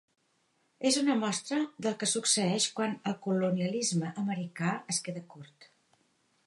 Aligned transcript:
És 0.89 0.95
una 1.01 1.17
mostra 1.23 1.59
del 1.87 1.97
que 2.03 2.09
succeeix 2.13 2.67
quan 2.79 2.97
el 3.11 3.17
colonialisme 3.27 4.11
americà 4.25 4.75
es 4.95 5.03
queda 5.09 5.27
curt. 5.35 5.71